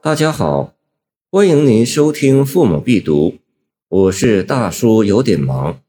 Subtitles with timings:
[0.00, 0.74] 大家好，
[1.28, 3.30] 欢迎您收听《父母必读》，
[3.88, 5.82] 我是大叔，有点忙。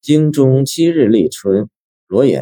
[0.00, 1.68] 京中七日立春，
[2.06, 2.40] 罗隐。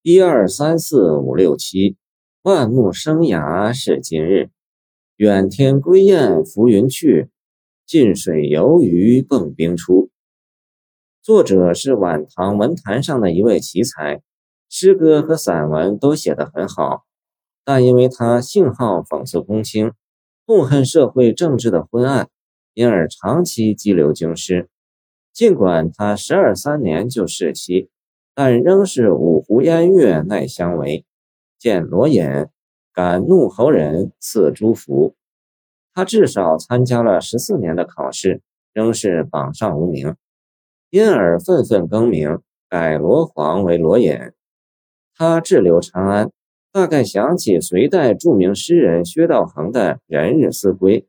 [0.00, 1.98] 一二三四五六七，
[2.40, 4.48] 万木生芽是今日。
[5.16, 7.28] 远天归雁浮云去，
[7.84, 10.08] 近水游鱼迸冰出。
[11.20, 14.22] 作者是晚唐文坛上的一位奇才，
[14.70, 17.04] 诗歌和散文都写得很好。
[17.72, 19.92] 但因为他性好讽刺公卿，
[20.44, 22.28] 痛恨社会政治的昏暗，
[22.74, 24.68] 因而长期羁留京师。
[25.32, 27.88] 尽管他十二三年就逝期，
[28.34, 31.06] 但仍是五湖烟月奈相违。
[31.60, 32.48] 见罗隐，
[32.92, 35.14] 感怒侯人赐朱符。
[35.94, 38.42] 他至少参加了十四年的考试，
[38.72, 40.16] 仍是榜上无名，
[40.90, 44.18] 因而愤愤更名，改罗黄为罗隐。
[45.14, 46.32] 他滞留长安。
[46.72, 51.04] 大概想起隋代著名诗人薛道衡的“人日思归”，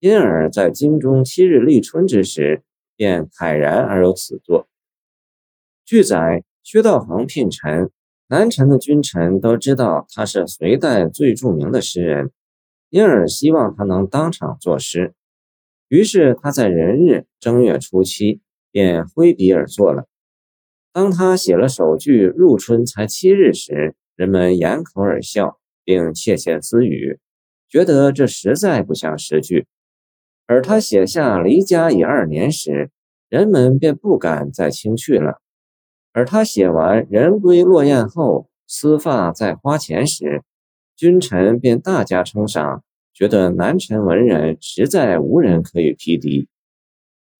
[0.00, 2.62] 因而，在京中七日立春之时，
[2.96, 4.66] 便慨然而有此作。
[5.84, 7.90] 据载，薛道衡聘臣，
[8.28, 12.30] 南陈的君臣都知道他是隋代最著名的诗人，
[12.88, 15.12] 因而希望他能当场作诗。
[15.88, 18.40] 于是他在人日正月初七
[18.72, 20.06] 便挥笔而作了。
[20.94, 27.18] 当他写了首句“入春才七日”时，人们掩口而笑，并窃窃私语，
[27.68, 29.66] 觉得这实在不像诗句。
[30.46, 32.90] 而他写下“离家已二年”时，
[33.28, 35.40] 人们便不敢再轻去了。
[36.12, 40.42] 而他写完“人归落雁后，丝发在花前”时，
[40.94, 46.46] 君臣便大加称赏，觉得南陈文人实在无人可以匹敌。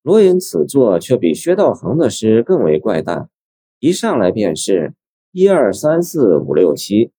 [0.02, 3.30] 罗隐此作却比薛道衡的诗更为怪诞，
[3.78, 4.95] 一上来便是。
[5.36, 7.10] 一二三四五六七，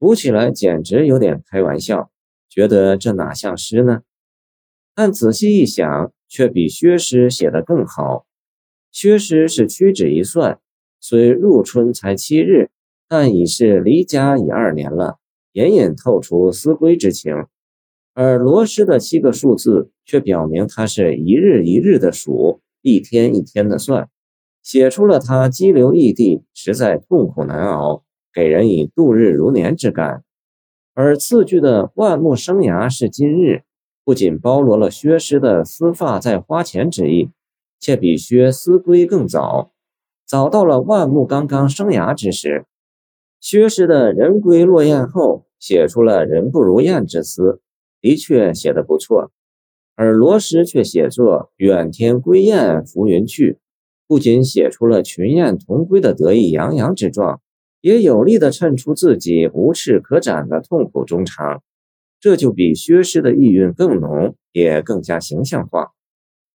[0.00, 2.10] 读起来简直有点开玩笑，
[2.48, 4.00] 觉得这哪像诗呢？
[4.94, 8.24] 但仔细一想，却比薛诗写得更好。
[8.90, 10.58] 薛诗是屈指一算，
[10.98, 12.70] 虽入春才七日，
[13.06, 15.18] 但已是离家已二年了，
[15.52, 17.34] 隐隐透出思归之情。
[18.14, 24.08] 而罗诗的七个数字，却表明他是一日一日的数，一天一天的算。
[24.68, 30.24] 写出了他羁留异地，实在痛苦难熬，给人以度日如年之感。
[30.92, 33.62] 而次句的“万木生芽是今日”，
[34.04, 37.30] 不仅包罗了薛诗的“丝发在花前”之意，
[37.80, 39.72] 且比薛思归更早，
[40.26, 42.66] 早到了万木刚刚生芽之时。
[43.40, 47.62] 薛诗的“人归落雁后”，写出了“人不如雁”之思，
[48.02, 49.32] 的确写得不错。
[49.96, 53.56] 而罗诗却写作“远天归雁浮云去”。
[54.08, 57.42] 不仅写出了群雁同归的得意洋洋之状，
[57.82, 61.62] 也有力地衬出自己无翅可展的痛苦衷肠，
[62.18, 65.92] 这就比薛诗的意蕴更浓，也更加形象化。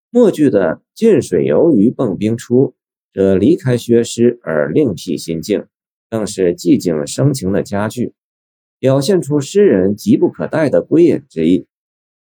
[0.09, 2.73] 末句的“近水游鱼迸冰出”，
[3.13, 5.65] 则离开薛诗而另辟新境，
[6.09, 8.13] 更是寂静生情的佳句，
[8.79, 11.67] 表现出诗人急不可待的归隐之意。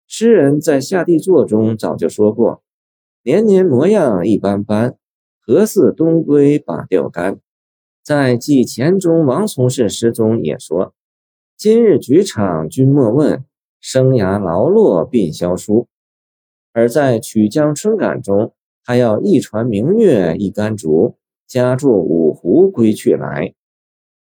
[0.08, 2.62] 诗人在下地作中早就说过
[3.24, 4.98] ：“年年模样一般般。”
[5.48, 7.40] 何似东归把钓竿？
[8.02, 10.96] 在《记钱中王从事诗》中也说
[11.56, 13.46] ：“今日举场君莫问，
[13.80, 15.88] 生涯劳落鬓消疏。”
[16.74, 23.54] 而在《曲江春感》中，他要一船明月一竿竹，家住五湖归去来。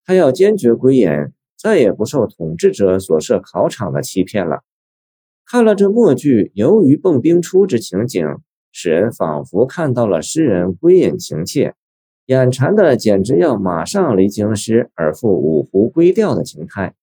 [0.04, 1.10] 他要坚决归隐，
[1.58, 4.64] 再也不受统治者所设考场的欺骗了。
[5.46, 8.22] 看了这末句“游鱼迸冰出”之情景。
[8.78, 11.76] 使人仿佛看到了诗人归隐情切，
[12.26, 16.94] 眼馋的简直要马上离京师而赴五湖归钓的情态。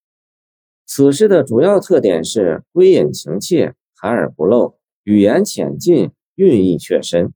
[0.85, 4.75] 此诗的主要特点是归隐情切，含而不露，
[5.05, 7.33] 语言浅近，韵意却深。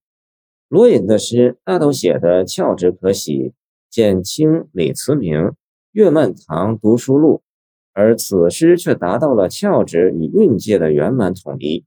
[0.69, 3.55] 罗隐的诗大都写得俏之可喜，
[3.89, 5.39] 见清李慈铭
[5.93, 7.37] 《岳曼堂读书录》，
[7.95, 11.87] 而此诗却达到了俏直与韵界的圆满统一。